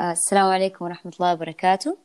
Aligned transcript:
آه، 0.00 0.12
السلام 0.12 0.46
عليكم 0.46 0.84
ورحمة 0.84 1.12
الله 1.20 1.32
وبركاته. 1.32 1.98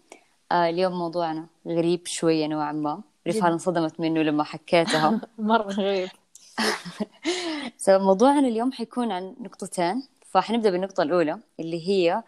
آه، 0.52 0.70
اليوم 0.70 0.94
موضوعنا 0.94 1.48
غريب 1.68 2.08
شوية 2.08 2.48
نوعا 2.48 2.72
ما. 2.72 3.02
ريفان 3.28 3.52
انصدمت 3.52 4.00
منه 4.00 4.22
لما 4.22 4.44
حكيتها. 4.44 5.22
مرة 5.38 5.72
غريب. 5.72 6.10
موضوعنا 7.90 8.48
اليوم 8.48 8.72
حيكون 8.72 9.12
عن 9.12 9.36
نقطتين. 9.40 10.08
فحنبدأ 10.26 10.70
بالنقطة 10.70 11.04
الأولى 11.04 11.40
اللي 11.60 11.88
هي 11.88 12.24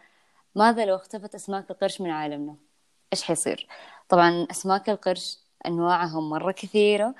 ماذا 0.54 0.84
لو 0.84 0.96
اختفت 0.96 1.34
أسماك 1.34 1.70
القرش 1.70 2.00
من 2.00 2.10
عالمنا؟ 2.10 2.56
إيش 3.12 3.22
حيصير؟ 3.22 3.66
طبعا 4.08 4.46
أسماك 4.50 4.90
القرش 4.90 5.38
أنواعها 5.66 6.20
مرة 6.20 6.52
كثيرة 6.52 7.14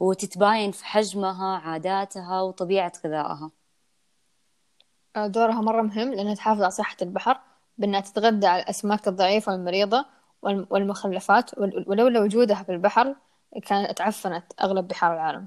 وتتباين 0.00 0.72
في 0.72 0.84
حجمها 0.84 1.58
عاداتها 1.58 2.42
وطبيعة 2.42 2.92
غذائها. 3.06 3.50
آه، 5.16 5.26
دورها 5.26 5.60
مرة 5.60 5.82
مهم 5.82 6.14
لأنها 6.14 6.34
تحافظ 6.34 6.62
على 6.62 6.70
صحة 6.70 6.96
البحر. 7.02 7.40
بأنها 7.78 8.00
تتغذى 8.00 8.46
على 8.46 8.62
الأسماك 8.62 9.08
الضعيفة 9.08 9.52
والمريضة 9.52 10.06
والمخلفات 10.42 11.58
ولولا 11.58 12.20
وجودها 12.20 12.62
في 12.62 12.72
البحر 12.72 13.14
كانت 13.66 13.98
تعفنت 13.98 14.44
أغلب 14.62 14.88
بحار 14.88 15.14
العالم. 15.14 15.46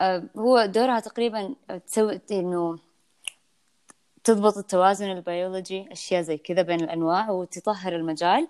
آه، 0.00 0.24
هو 0.36 0.64
دورها 0.66 1.00
تقريبا 1.00 1.54
تسوي 1.86 2.20
إنه 2.30 2.78
تضبط 4.24 4.58
التوازن 4.58 5.10
البيولوجي 5.10 5.92
أشياء 5.92 6.22
زي 6.22 6.36
كذا 6.38 6.62
بين 6.62 6.80
الأنواع 6.80 7.30
وتطهر 7.30 7.96
المجال 7.96 8.48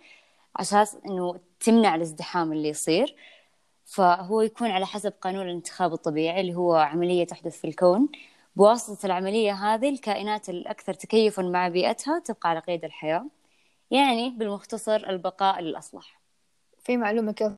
عشان 0.56 0.86
إنه 1.06 1.40
تمنع 1.60 1.94
الازدحام 1.94 2.52
اللي 2.52 2.68
يصير. 2.68 3.16
فهو 3.84 4.40
يكون 4.40 4.70
على 4.70 4.86
حسب 4.86 5.12
قانون 5.20 5.46
الانتخاب 5.46 5.92
الطبيعي 5.92 6.40
اللي 6.40 6.54
هو 6.54 6.74
عملية 6.74 7.24
تحدث 7.26 7.60
في 7.60 7.66
الكون. 7.66 8.08
بواسطة 8.56 9.06
العملية 9.06 9.52
هذه 9.52 9.88
الكائنات 9.88 10.48
الأكثر 10.48 10.94
تكيفا 10.94 11.42
مع 11.42 11.68
بيئتها 11.68 12.18
تبقى 12.18 12.48
على 12.50 12.60
قيد 12.60 12.84
الحياة 12.84 13.26
يعني 13.90 14.30
بالمختصر 14.30 14.96
البقاء 14.96 15.60
للأصلح 15.60 16.20
في 16.84 16.96
معلومة 16.96 17.32
كيف 17.32 17.52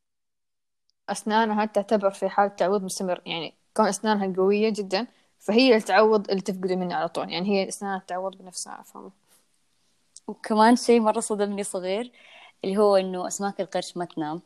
أسنانها 1.08 1.64
تعتبر 1.64 2.10
في 2.10 2.28
حالة 2.28 2.48
تعويض 2.48 2.82
مستمر 2.82 3.22
يعني 3.26 3.54
كون 3.76 3.86
أسنانها 3.88 4.34
قوية 4.36 4.68
جدا 4.76 5.06
فهي 5.38 5.68
اللي 5.68 5.80
تعوض 5.80 6.30
اللي 6.30 6.40
تفقده 6.42 6.76
منه 6.76 6.94
على 6.94 7.08
طول 7.08 7.30
يعني 7.32 7.48
هي 7.48 7.68
أسنانها 7.68 8.02
تعوض 8.08 8.36
بنفسها 8.36 8.82
فاهمة 8.82 9.26
وكمان 10.28 10.76
شيء 10.76 11.00
مرة 11.00 11.20
صدمني 11.20 11.62
صغير 11.62 12.12
اللي 12.64 12.76
هو 12.76 12.96
إنه 12.96 13.26
أسماك 13.26 13.60
القرش 13.60 13.96
ما 13.96 14.04
تنام. 14.04 14.42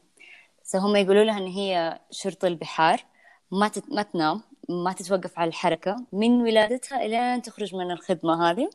فهم 0.64 0.96
يقولوا 0.96 1.24
لها 1.24 1.38
إن 1.38 1.46
هي 1.46 2.00
شرطة 2.10 2.48
البحار 2.48 3.04
ما 3.50 3.68
تت... 3.68 3.84
ما 3.92 4.02
تنام. 4.02 4.42
ما 4.70 4.92
تتوقف 4.92 5.38
على 5.38 5.48
الحركة 5.48 5.96
من 6.12 6.42
ولادتها 6.42 7.06
إلى 7.06 7.16
أن 7.16 7.42
تخرج 7.42 7.74
من 7.74 7.90
الخدمة 7.90 8.50
هذه. 8.50 8.70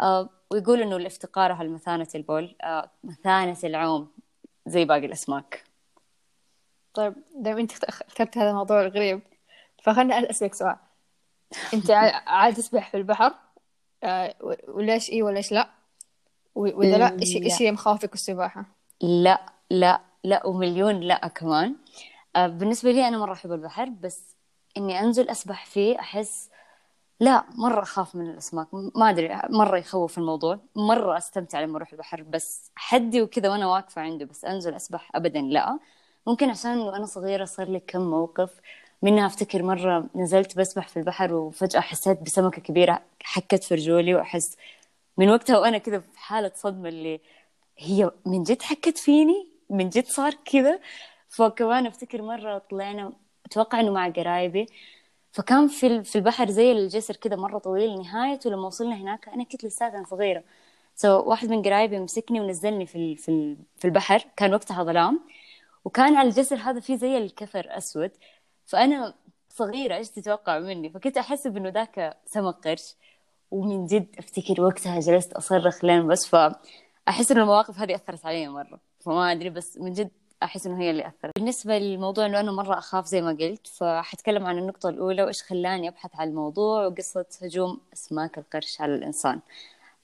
آه 0.00 0.28
ويقول 0.50 0.82
إنه 0.82 0.98
لافتقارها 0.98 1.64
لمثانة 1.64 2.08
البول 2.14 2.56
آه 2.62 2.90
مثانة 3.04 3.56
العوم 3.64 4.08
زي 4.66 4.84
باقي 4.84 5.06
الأسماك. 5.06 5.64
طيب 6.94 7.14
دائما 7.36 7.60
أنت 7.60 7.84
اخترت 7.84 8.38
هذا 8.38 8.50
الموضوع 8.50 8.80
الغريب 8.80 9.20
فخلنا 9.82 10.30
أسألك 10.30 10.54
سؤال. 10.54 10.76
أنت 11.74 11.90
عاد 12.26 12.54
تسبح 12.54 12.90
في 12.90 12.96
البحر 12.96 13.34
آه 14.04 14.34
وليش 14.68 15.10
إيه 15.10 15.22
وليش 15.22 15.52
لا؟ 15.52 15.70
وإذا 16.54 16.98
لا؟ 16.98 17.18
إيش 17.20 17.36
إيش 17.36 17.62
هي 17.62 17.72
مخاوفك 17.72 18.14
السباحة 18.14 18.64
لا 19.02 19.46
لا 19.70 20.00
لا 20.24 20.46
ومليون 20.46 21.00
لا 21.00 21.28
كمان. 21.28 21.76
بالنسبة 22.36 22.92
لي 22.92 23.08
أنا 23.08 23.18
مرة 23.18 23.32
أحب 23.32 23.52
البحر 23.52 23.88
بس 23.88 24.35
إني 24.76 25.00
أنزل 25.00 25.28
أسبح 25.28 25.66
فيه 25.66 26.00
أحس 26.00 26.50
لا 27.20 27.44
مرة 27.54 27.82
أخاف 27.82 28.14
من 28.14 28.30
الأسماك. 28.30 28.68
ما 28.74 29.10
أدري 29.10 29.40
مرة 29.50 29.78
يخوف 29.78 30.18
الموضوع. 30.18 30.58
مرة 30.76 31.16
أستمتع 31.18 31.60
لما 31.60 31.76
أروح 31.76 31.92
البحر 31.92 32.22
بس 32.22 32.70
حدي 32.76 33.22
وكذا 33.22 33.48
وأنا 33.48 33.66
واقفة 33.66 34.02
عنده 34.02 34.24
بس 34.24 34.44
أنزل 34.44 34.74
أسبح؟ 34.74 35.10
أبدا 35.14 35.40
لا. 35.40 35.78
ممكن 36.26 36.50
عشان 36.50 36.78
وأنا 36.78 37.06
صغيرة 37.06 37.44
صار 37.44 37.68
لي 37.68 37.80
كم 37.80 38.00
موقف. 38.00 38.50
منها 39.02 39.26
أفتكر 39.26 39.62
مرة 39.62 40.06
نزلت 40.14 40.58
بسبح 40.58 40.88
في 40.88 40.96
البحر 40.96 41.34
وفجأة 41.34 41.80
حسيت 41.80 42.22
بسمكة 42.22 42.62
كبيرة 42.62 43.02
حكت 43.22 43.64
في 43.64 43.74
رجولي 43.74 44.14
وأحس 44.14 44.56
من 45.18 45.30
وقتها 45.30 45.58
وأنا 45.58 45.78
كذا 45.78 45.98
في 45.98 46.18
حالة 46.18 46.52
صدمة 46.54 46.88
اللي 46.88 47.20
هي 47.78 48.10
من 48.26 48.42
جد 48.42 48.62
حكت 48.62 48.98
فيني؟ 48.98 49.48
من 49.70 49.88
جد 49.88 50.06
صار 50.06 50.34
كذا؟ 50.44 50.80
فكمان 51.28 51.86
أفتكر 51.86 52.22
مرة 52.22 52.58
طلعنا 52.58 53.12
أتوقع 53.46 53.80
إنه 53.80 53.90
مع 53.92 54.08
قرايبي. 54.08 54.66
فكان 55.32 55.68
في 55.68 56.04
في 56.04 56.16
البحر 56.16 56.50
زي 56.50 56.72
الجسر 56.72 57.16
كذا 57.16 57.36
مرة 57.36 57.58
طويل 57.58 57.98
نهايته 57.98 58.50
لما 58.50 58.66
وصلنا 58.66 58.96
هناك 58.96 59.28
أنا 59.28 59.44
كنت 59.44 59.64
لساتها 59.64 60.04
صغيرة. 60.10 60.44
سو 60.96 61.22
so, 61.22 61.26
واحد 61.26 61.48
من 61.48 61.62
قرايبي 61.62 61.98
مسكني 62.00 62.40
ونزلني 62.40 62.86
في 62.86 63.16
في 63.76 63.84
البحر. 63.84 64.24
كان 64.36 64.54
وقتها 64.54 64.84
ظلام. 64.84 65.20
وكان 65.84 66.16
على 66.16 66.28
الجسر 66.28 66.56
هذا 66.56 66.80
في 66.80 66.96
زي 66.96 67.18
الكفر 67.18 67.66
أسود. 67.70 68.10
فأنا 68.66 69.14
صغيرة 69.50 69.96
إيش 69.96 70.10
تتوقع 70.10 70.58
مني؟ 70.58 70.90
فكنت 70.90 71.16
أحسب 71.18 71.56
إنه 71.56 71.68
ذاك 71.68 72.16
سمك 72.26 72.54
قرش 72.68 72.94
ومن 73.50 73.86
جد 73.86 74.06
أفتكر 74.18 74.62
وقتها 74.62 75.00
جلست 75.00 75.32
أصرخ 75.32 75.84
لين 75.84 76.06
بس. 76.08 76.26
فأحس 76.26 77.30
إن 77.32 77.38
المواقف 77.38 77.78
هذه 77.78 77.94
أثرت 77.94 78.26
علي 78.26 78.48
مرة. 78.48 78.80
فما 79.00 79.32
أدري 79.32 79.50
بس 79.50 79.78
من 79.78 79.92
جد 79.92 80.10
أحس 80.42 80.66
إنه 80.66 80.80
هي 80.80 80.90
اللي 80.90 81.06
أثرت. 81.06 81.32
بالنسبة 81.36 81.78
للموضوع 81.78 82.26
إنه 82.26 82.40
أنا 82.40 82.52
مرة 82.52 82.78
أخاف 82.78 83.06
زي 83.06 83.22
ما 83.22 83.36
قلت 83.40 83.66
فحتكلم 83.66 84.46
عن 84.46 84.58
النقطة 84.58 84.88
الأولى 84.88 85.22
وإيش 85.22 85.42
خلاني 85.42 85.88
أبحث 85.88 86.10
عن 86.16 86.28
الموضوع 86.28 86.86
وقصة 86.86 87.26
هجوم 87.42 87.80
أسماك 87.92 88.38
القرش 88.38 88.80
على 88.80 88.94
الإنسان. 88.94 89.40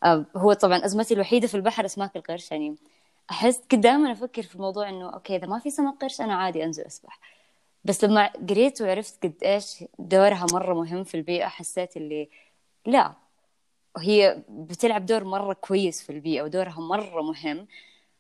آه، 0.05 0.25
هو 0.37 0.53
طبعا 0.53 0.85
أزمتي 0.85 1.15
الوحيدة 1.15 1.47
في 1.47 1.55
البحر 1.55 1.85
أسماك 1.85 2.17
القرش 2.17 2.51
يعني. 2.51 2.77
أحس 3.31 3.61
كنت 3.71 3.75
دائما 3.83 4.13
أفكر 4.13 4.43
في 4.43 4.55
الموضوع 4.55 4.89
إنه 4.89 5.11
أوكي 5.15 5.37
إذا 5.37 5.47
ما 5.47 5.59
في 5.59 5.71
سمك 5.71 5.95
قرش 6.03 6.21
أنا 6.21 6.35
عادي 6.35 6.65
أنزل 6.65 6.83
أسبح. 6.83 7.21
بس 7.85 8.05
لما 8.05 8.27
قريت 8.51 8.83
وعرفت 8.83 9.23
قد 9.23 9.35
إيش 9.45 9.85
دورها 9.99 10.47
مرة 10.53 10.75
مهم 10.75 11.05
في 11.05 11.17
البيئة 11.17 11.47
حسيت 11.49 11.97
اللي 11.97 12.29
لا 12.87 13.13
هي 13.99 14.43
بتلعب 14.49 15.07
دور 15.07 15.25
مرة 15.25 15.53
كويس 15.53 16.03
في 16.03 16.13
البيئة 16.13 16.43
ودورها 16.43 16.81
مرة 16.81 17.23
مهم. 17.23 17.67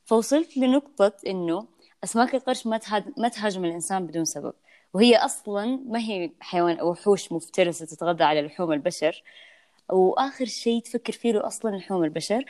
فوصلت 0.04 0.56
لنقطة 0.56 1.12
إنه 1.26 1.66
أسماك 2.04 2.34
القرش 2.34 2.66
ما 2.66 2.80
ما 3.18 3.28
تهاجم 3.28 3.64
الإنسان 3.64 4.06
بدون 4.06 4.24
سبب. 4.24 4.52
وهي 4.94 5.16
أصلا 5.16 5.80
ما 5.86 5.98
هي 5.98 6.30
حيوان 6.40 6.78
أو 6.78 6.90
وحوش 6.90 7.32
مفترسة 7.32 7.86
تتغذى 7.86 8.24
على 8.24 8.42
لحوم 8.42 8.72
البشر. 8.72 9.22
وآخر 9.90 10.44
شيء 10.44 10.82
تفكر 10.82 11.12
فيه 11.12 11.46
أصلا 11.46 11.76
لحوم 11.76 12.04
البشر. 12.04 12.44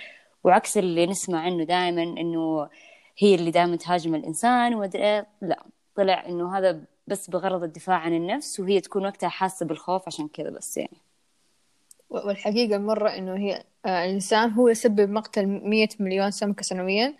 وعكس 0.44 0.78
اللي 0.78 1.06
نسمع 1.06 1.40
عنه 1.40 1.64
دائما 1.64 2.02
إنه 2.02 2.68
هي 3.18 3.34
اللي 3.34 3.50
دائما 3.50 3.76
تهاجم 3.76 4.14
الإنسان 4.14 4.74
ومدري 4.74 5.02
إيه. 5.04 5.26
لا 5.42 5.62
طلع 5.96 6.26
إنه 6.26 6.58
هذا 6.58 6.80
بس 7.06 7.30
بغرض 7.30 7.62
الدفاع 7.62 7.96
عن 7.96 8.14
النفس 8.14 8.60
وهي 8.60 8.80
تكون 8.80 9.06
وقتها 9.06 9.28
حاسة 9.28 9.66
بالخوف 9.66 10.02
عشان 10.06 10.28
كذا 10.28 10.50
بس 10.50 10.76
يعني. 10.76 10.96
والحقيقة 12.10 12.78
مرة 12.78 13.08
إنه 13.08 13.36
هي 13.36 13.64
آه، 13.86 14.04
الإنسان 14.04 14.50
هو 14.50 14.68
يسبب 14.68 15.10
مقتل 15.10 15.46
مية 15.46 15.88
مليون 16.00 16.30
سمكة 16.30 16.62
سنويا. 16.62 17.14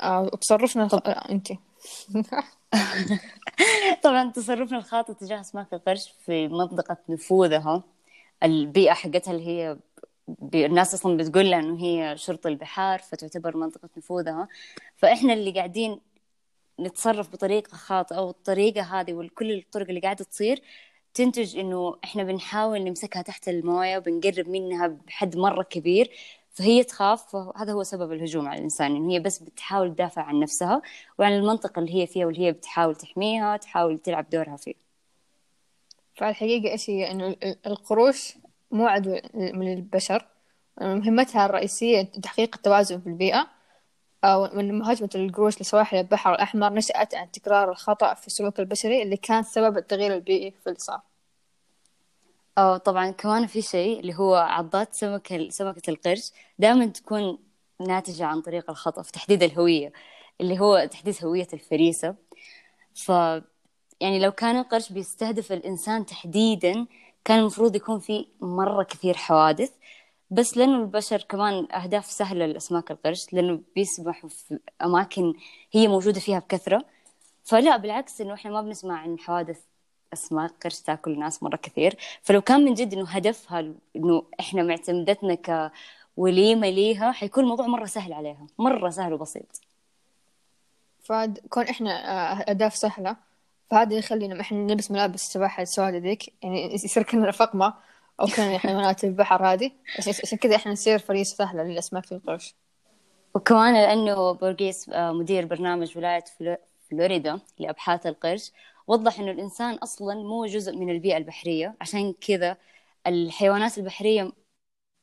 آه، 0.00 0.30
طب... 0.88 1.02
انت 1.06 1.52
طبعا 4.04 4.30
تصرفنا 4.30 4.78
الخاطئ 4.78 5.14
تجاه 5.14 5.40
أسماك 5.40 5.74
القرش 5.74 6.14
في 6.26 6.48
منطقة 6.48 6.96
نفوذها 7.08 7.82
البيئة 8.42 8.92
حقتها 8.92 9.32
اللي 9.32 9.46
هي 9.46 9.76
الناس 10.54 10.94
أصلا 10.94 11.16
بتقول 11.16 11.50
لها 11.50 11.58
إنه 11.58 11.80
هي 11.80 12.16
شرطة 12.18 12.48
البحار 12.48 12.98
فتعتبر 12.98 13.56
منطقة 13.56 13.88
نفوذها 13.96 14.48
فإحنا 14.96 15.32
اللي 15.32 15.50
قاعدين 15.50 16.00
نتصرف 16.80 17.32
بطريقة 17.32 17.76
خاطئة 17.76 18.18
والطريقة 18.18 18.82
هذه 18.82 19.12
وكل 19.14 19.52
الطرق 19.52 19.88
اللي 19.88 20.00
قاعدة 20.00 20.24
تصير 20.24 20.62
تنتج 21.14 21.58
إنه 21.58 21.96
إحنا 22.04 22.22
بنحاول 22.24 22.84
نمسكها 22.84 23.22
تحت 23.22 23.48
الموية 23.48 23.98
وبنقرب 23.98 24.48
منها 24.48 24.86
بحد 24.86 25.36
مرة 25.36 25.62
كبير. 25.62 26.10
فهي 26.56 26.84
تخاف 26.84 27.34
وهذا 27.34 27.72
هو 27.72 27.82
سبب 27.82 28.12
الهجوم 28.12 28.48
على 28.48 28.58
الإنسان 28.58 28.96
إن 28.96 29.08
هي 29.08 29.20
بس 29.20 29.38
بتحاول 29.38 29.94
تدافع 29.94 30.22
عن 30.22 30.40
نفسها 30.40 30.82
وعن 31.18 31.32
المنطقة 31.32 31.80
اللي 31.80 31.94
هي 31.94 32.06
فيها 32.06 32.26
واللي 32.26 32.40
هي 32.46 32.52
بتحاول 32.52 32.96
تحميها 32.96 33.56
تحاول 33.56 33.98
تلعب 33.98 34.30
دورها 34.30 34.56
فيه 34.56 34.74
فالحقيقة 36.14 36.72
إيش 36.72 36.90
هي؟ 36.90 37.10
إنه 37.10 37.36
القروش 37.66 38.34
مو 38.70 38.86
عدو 38.86 39.20
من 39.34 39.72
البشر 39.72 40.26
مهمتها 40.80 41.46
الرئيسية 41.46 42.02
تحقيق 42.02 42.54
التوازن 42.56 43.00
في 43.00 43.06
البيئة. 43.06 43.46
ومن 44.24 44.78
مهاجمة 44.78 45.10
القروش 45.14 45.60
لسواحل 45.60 45.96
البحر 45.96 46.34
الأحمر 46.34 46.72
نشأت 46.72 47.14
عن 47.14 47.30
تكرار 47.30 47.70
الخطأ 47.70 48.14
في 48.14 48.26
السلوك 48.26 48.60
البشري 48.60 49.02
اللي 49.02 49.16
كان 49.16 49.42
سبب 49.42 49.76
التغيير 49.76 50.14
البيئي 50.14 50.50
في 50.50 50.66
اللي 50.66 50.78
صار 50.78 51.00
أو 52.58 52.76
طبعا 52.76 53.10
كمان 53.10 53.46
في 53.46 53.62
شيء 53.62 54.00
اللي 54.00 54.14
هو 54.14 54.34
عضات 54.34 54.94
سمكة 54.94 55.48
سمكة 55.50 55.90
القرش 55.90 56.32
دائما 56.58 56.86
تكون 56.86 57.38
ناتجة 57.80 58.24
عن 58.26 58.40
طريق 58.40 58.70
الخطأ 58.70 59.02
في 59.02 59.12
تحديد 59.12 59.42
الهوية 59.42 59.92
اللي 60.40 60.60
هو 60.60 60.88
تحديد 60.90 61.16
هوية 61.24 61.46
الفريسة. 61.52 62.14
ف 62.94 63.08
يعني 64.00 64.18
لو 64.20 64.32
كان 64.32 64.56
القرش 64.56 64.92
بيستهدف 64.92 65.52
الإنسان 65.52 66.06
تحديدا 66.06 66.86
كان 67.24 67.38
المفروض 67.38 67.76
يكون 67.76 67.98
في 68.00 68.26
مرة 68.40 68.82
كثير 68.82 69.16
حوادث. 69.16 69.70
بس 70.30 70.56
لأنه 70.56 70.76
البشر 70.82 71.22
كمان 71.22 71.68
أهداف 71.72 72.06
سهلة 72.06 72.46
لأسماك 72.46 72.90
القرش 72.90 73.32
لأنه 73.32 73.60
بيسبحوا 73.74 74.30
في 74.30 74.58
أماكن 74.84 75.34
هي 75.72 75.88
موجودة 75.88 76.20
فيها 76.20 76.38
بكثرة. 76.38 76.84
فلا 77.44 77.76
بالعكس 77.76 78.20
إنه 78.20 78.34
إحنا 78.34 78.50
ما 78.50 78.62
بنسمع 78.62 78.98
عن 78.98 79.18
حوادث 79.18 79.60
أسماك 80.16 80.52
قرش 80.64 80.80
تاكل 80.80 81.10
الناس 81.12 81.42
مرة 81.42 81.56
كثير. 81.56 81.96
فلو 82.22 82.40
كان 82.40 82.64
من 82.64 82.74
جد 82.74 82.92
إنه 82.94 83.08
هدفها 83.08 83.72
إنه 83.96 84.22
إحنا 84.40 84.62
معتمدتنا 84.62 85.70
كوليمة 86.16 86.70
ليها 86.70 87.12
حيكون 87.12 87.44
الموضوع 87.44 87.66
مرة 87.66 87.86
سهل 87.86 88.12
عليها. 88.12 88.46
مرة 88.58 88.90
سهل 88.90 89.12
وبسيط. 89.12 89.60
فكون 91.04 91.64
إحنا 91.68 91.90
آه، 91.90 92.50
أهداف 92.50 92.76
سهلة 92.76 93.16
فهذا 93.70 93.94
يخلينا 93.94 94.40
إحنا 94.40 94.58
نلبس 94.58 94.90
ملابس 94.90 95.24
السباحة 95.24 95.62
السوداء 95.62 96.00
ذيك 96.00 96.32
يعني 96.42 96.74
يصير 96.84 97.02
كنا 97.02 97.30
فقمة 97.30 97.74
أو 98.20 98.26
كنا 98.26 98.58
حيوانات 98.58 99.04
البحر 99.04 99.46
هذه. 99.52 99.70
عشان 99.98 100.38
كذا 100.38 100.56
إحنا 100.56 100.72
نصير 100.72 100.98
فريسة 100.98 101.36
سهلة 101.36 101.62
للأسماك 101.62 102.04
في 102.06 102.12
القرش. 102.12 102.54
وكمان 103.34 103.74
لأنه 103.74 104.32
بورغيس 104.32 104.88
آه، 104.88 105.12
مدير 105.12 105.46
برنامج 105.46 105.98
ولاية 105.98 106.24
فلوريدا 106.90 107.40
لأبحاث 107.58 108.06
القرش 108.06 108.52
وضح 108.88 109.20
إنه 109.20 109.30
الإنسان 109.30 109.74
أصلا 109.74 110.14
مو 110.14 110.46
جزء 110.46 110.76
من 110.76 110.90
البيئة 110.90 111.16
البحرية. 111.16 111.76
عشان 111.80 112.12
كذا 112.12 112.56
الحيوانات 113.06 113.78
البحرية 113.78 114.32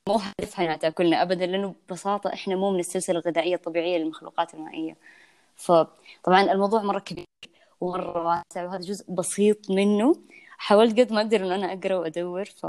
مو 0.10 0.16
هدفها 0.16 0.66
انها 0.66 0.78
تاكلنا 0.78 1.22
ابدا 1.22 1.46
لأنه 1.46 1.76
ببساطة 1.90 2.34
إحنا 2.34 2.56
مو 2.56 2.72
من 2.72 2.80
السلسلة 2.80 3.20
الغذائية 3.20 3.56
الطبيعية 3.56 3.98
للمخلوقات 3.98 4.54
المائية. 4.54 4.98
فطبعا 5.56 6.42
الموضوع 6.52 6.84
مرة 6.84 7.00
كبير 7.00 7.26
ومرة 7.82 8.28
واسع 8.28 8.66
وهذا 8.66 8.82
جزء 8.82 9.12
بسيط 9.12 9.72
منه. 9.72 10.16
حاولت 10.58 11.00
قد 11.00 11.14
ما 11.14 11.22
أقدر 11.22 11.38
إنه 11.46 11.56
أنا 11.56 11.74
أقرأ 11.74 11.96
وأدور 11.96 12.46
ف 12.46 12.68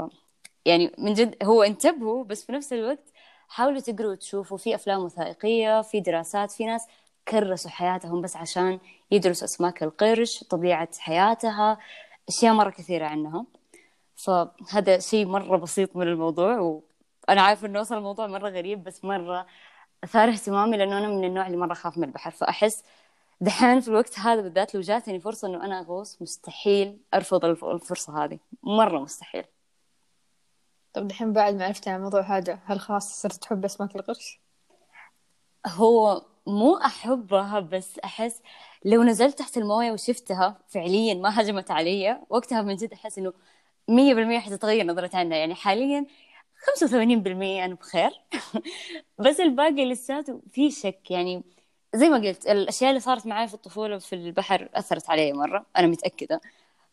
يعني 0.65 0.91
من 0.97 1.13
جد 1.13 1.35
هو 1.43 1.63
انتبهوا 1.63 2.23
بس 2.23 2.45
في 2.45 2.51
نفس 2.51 2.73
الوقت 2.73 3.03
حاولوا 3.47 3.79
تقروا 3.79 4.11
وتشوفوا. 4.11 4.57
في 4.57 4.75
أفلام 4.75 5.03
وثائقية 5.03 5.81
في 5.81 5.99
دراسات 6.01 6.51
في 6.51 6.65
ناس 6.65 6.87
كرسوا 7.27 7.71
حياتهم 7.71 8.21
بس 8.21 8.35
عشان 8.35 8.79
يدرسوا 9.11 9.45
أسماك 9.45 9.83
القرش 9.83 10.43
طبيعة 10.43 10.89
حياتها 10.99 11.77
أشياء 12.29 12.53
مرة 12.53 12.69
كثيرة 12.69 13.05
عنها 13.05 13.45
فهذا 14.15 14.99
شيء 14.99 15.25
مرة 15.25 15.57
بسيط 15.57 15.95
من 15.95 16.07
الموضوع 16.07 16.59
وأنا 16.59 17.41
عارفة 17.41 17.67
إنه 17.67 17.79
وصل 17.79 17.97
الموضوع 17.97 18.27
مرة 18.27 18.49
غريب 18.49 18.83
بس 18.83 19.05
مرة 19.05 19.47
أثار 20.03 20.29
اهتمامي 20.29 20.77
لأنه 20.77 20.97
أنا 20.97 21.07
من 21.07 21.23
النوع 21.23 21.47
اللي 21.47 21.57
مرة 21.57 21.71
أخاف 21.71 21.97
من 21.97 22.03
البحر. 22.03 22.31
فأحس 22.31 22.83
دحين 23.41 23.79
في 23.79 23.87
الوقت 23.87 24.19
هذا 24.19 24.41
بالذات 24.41 24.75
لو 24.75 24.81
جاتني 24.81 25.19
فرصة 25.19 25.47
إنه 25.47 25.65
أنا 25.65 25.79
أغوص 25.79 26.21
مستحيل 26.21 26.99
أرفض 27.13 27.45
الفرصة 27.45 28.23
هذه. 28.23 28.39
مرة 28.63 28.99
مستحيل. 28.99 29.43
طب 30.93 31.07
دحين 31.07 31.33
بعد 31.33 31.53
ما 31.55 31.65
عرفت 31.65 31.87
عن 31.87 31.95
الموضوع 31.95 32.21
هذا 32.21 32.59
هل 32.65 32.79
خلاص 32.79 33.21
صرت 33.21 33.33
تحب 33.33 33.65
أسماك 33.65 33.95
القرش؟ 33.95 34.39
هو 35.67 36.21
مو 36.47 36.77
أحبها 36.77 37.59
بس 37.59 37.99
أحس 37.99 38.41
لو 38.85 39.03
نزلت 39.03 39.39
تحت 39.39 39.57
الموية 39.57 39.91
وشفتها 39.91 40.57
فعليا 40.67 41.13
ما 41.13 41.41
هجمت 41.41 41.71
علي 41.71 42.21
وقتها 42.29 42.61
من 42.61 42.75
جد 42.75 42.93
إنه 43.17 43.33
مية 43.89 44.13
بالمية 44.13 44.39
حتتغير 44.39 44.85
نظرتي 44.85 45.17
عنها. 45.17 45.37
يعني 45.37 45.55
حاليا 45.55 46.05
خمسة 46.57 46.85
وثمانين 46.85 47.23
بالمية 47.23 47.65
أنا 47.65 47.73
بخير 47.75 48.11
بس 49.19 49.39
الباقي 49.39 49.85
لساته 49.91 50.41
في 50.51 50.71
شك. 50.71 51.11
يعني 51.11 51.43
زي 51.95 52.09
ما 52.09 52.17
قلت 52.17 52.47
الأشياء 52.47 52.89
اللي 52.89 52.99
صارت 53.01 53.27
معي 53.27 53.47
في 53.47 53.53
الطفولة 53.53 53.97
في 53.97 54.15
البحر 54.15 54.69
أثرت 54.73 55.09
علي 55.09 55.33
مرة 55.33 55.65
أنا 55.77 55.87
متأكدة. 55.87 56.41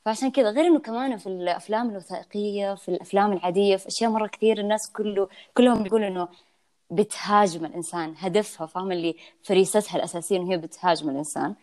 فعشان 0.04 0.30
كذا 0.30 0.50
غير 0.50 0.66
إنه 0.66 0.80
كمان 0.80 1.16
في 1.16 1.26
الأفلام 1.26 1.90
الوثائقية 1.90 2.74
في 2.74 2.88
الأفلام 2.88 3.32
العادية 3.32 3.76
في 3.76 3.88
أشياء 3.88 4.10
مرة 4.10 4.26
كثير 4.26 4.58
الناس 4.60 4.92
كله 4.92 5.28
كلهم 5.56 5.82
بيقولوا 5.82 6.08
إنه 6.08 6.28
بتهاجم 6.92 7.64
الإنسان 7.64 8.14
هدفها 8.18 8.66
فاهم 8.66 8.92
اللي 8.92 9.16
فريستها 9.42 9.96
الأساسية 9.96 10.36
إنه 10.36 10.52
هي 10.52 10.56
بتهاجم 10.56 11.10
الإنسان. 11.10 11.54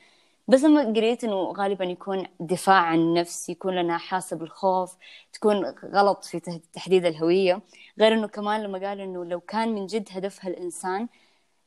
بس 0.48 0.64
لما 0.64 0.84
قريت 0.84 1.24
إنه 1.24 1.36
غالبا 1.58 1.86
يكون 1.86 2.26
دفاع 2.40 2.76
عن 2.82 3.00
النفس 3.00 3.50
يكون 3.50 3.76
لنا 3.76 3.98
حاسه 3.98 4.36
بالخوف 4.38 4.96
تكون 5.34 5.66
غلط 5.86 6.24
في 6.26 6.40
تحديد 6.74 7.06
الهوية. 7.06 7.62
غير 8.00 8.14
إنه 8.14 8.28
كمان 8.28 8.64
لما 8.64 8.88
قال 8.88 9.00
إنه 9.02 9.26
لو 9.26 9.40
كان 9.40 9.70
من 9.76 9.86
جد 9.88 10.08
هدفها 10.12 10.50
الإنسان 10.50 11.08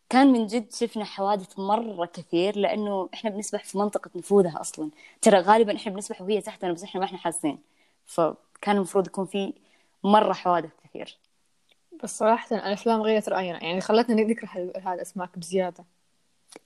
كان 0.09 0.33
من 0.33 0.47
جد 0.47 0.73
شفنا 0.73 1.05
حوادث 1.05 1.59
مرة 1.59 2.07
كثير 2.07 2.59
لأنه 2.59 3.09
إحنا 3.15 3.31
بنسبح 3.31 3.65
في 3.65 3.79
منطقة 3.79 4.11
نفوذها 4.17 4.61
أصلا. 4.61 4.91
ترى 5.23 5.39
غالبا 5.41 5.77
إحنا 5.77 5.93
بنسبح 5.93 6.23
وهي 6.23 6.41
تحتنا 6.41 6.73
بس 6.73 6.83
إحنا 6.85 7.01
ما 7.01 7.07
إحنا 7.07 7.19
حاسين. 7.19 7.59
فكان 8.07 8.77
المفروض 8.77 9.07
يكون 9.07 9.27
في 9.27 9.53
مرة 10.05 10.33
حوادث 10.33 10.71
كثير. 10.85 11.19
بس 12.03 12.19
صراحة 12.19 12.57
الأفلام 12.57 13.03
غيرت 13.03 13.29
رأينا 13.29 13.65
يعني 13.65 13.81
خلتنا 13.81 14.23
نكره 14.23 14.49
هذا 14.77 14.95
الأسماك 14.95 15.39
بزيادة. 15.39 15.85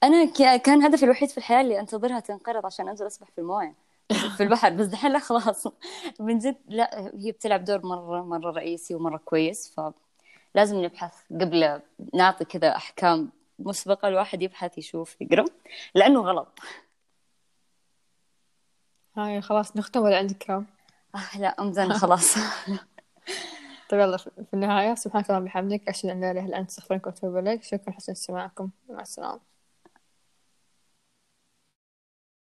أنا 0.03 0.25
كان 0.57 0.83
هدفي 0.83 1.03
الوحيد 1.05 1.29
في 1.29 1.39
الحياة 1.39 1.61
اللي 1.61 1.81
أنتظرها 1.81 2.21
تنقرض 2.21 2.67
عشان 2.67 2.89
أنزل 2.89 3.07
أسبح 3.07 3.31
في 3.31 3.39
الموية 3.39 3.75
في 4.37 4.43
البحر. 4.43 4.71
بس 4.71 4.87
دحين 4.87 5.13
لا 5.13 5.19
خلاص. 5.19 5.67
من 6.21 6.39
جد 6.39 6.57
لا 6.69 7.11
هي 7.15 7.33
بتلعب 7.33 7.65
دور 7.65 7.87
مرة 7.87 8.23
مرة 8.23 8.51
رئيسي 8.51 8.95
ومرة 8.95 9.17
كويس. 9.17 9.75
ف 9.77 9.81
لازم 10.55 10.85
نبحث 10.85 11.15
قبل 11.31 11.81
نعطي 12.15 12.45
كذا 12.45 12.77
أحكام 12.77 13.31
مسبقة 13.59 14.09
الواحد 14.09 14.43
يبحث 14.43 14.79
يشوف 14.79 15.17
يقرأ 15.21 15.45
لأنه 15.95 16.21
غلط. 16.21 16.59
هاي 19.17 19.41
خلاص 19.41 19.77
نختم 19.77 20.01
ولا 20.01 20.19
عندك 20.19 20.37
كلام؟ 20.37 20.67
آه 21.15 21.39
لا 21.39 21.49
أمزن 21.49 21.93
خلاص. 21.93 22.35
طيب 23.89 24.01
يلا 24.01 24.17
في 24.17 24.55
النهاية 24.55 24.95
سبحانك 24.95 25.31
اللهم 25.31 25.43
وبحمدك 25.43 25.89
أشهد 25.89 26.11
أن 26.11 26.21
لا 26.21 26.31
إله 26.31 26.45
إلا 26.47 26.59
أنت 26.59 26.69
أستغفرك 26.71 27.07
وأتوب 27.07 27.37
إليك. 27.37 27.63
شكرا 27.63 27.91
حسن 27.95 28.13
استماعكم. 28.13 28.71
مع 28.89 29.01
السلامة. 29.01 29.56